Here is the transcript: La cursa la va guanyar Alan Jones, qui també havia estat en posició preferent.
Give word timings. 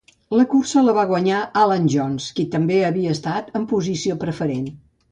La 0.35 0.45
cursa 0.53 0.81
la 0.85 0.95
va 0.99 1.03
guanyar 1.11 1.43
Alan 1.65 1.85
Jones, 1.97 2.31
qui 2.41 2.47
també 2.57 2.81
havia 2.89 3.15
estat 3.21 3.57
en 3.63 3.71
posició 3.77 4.23
preferent. 4.27 4.69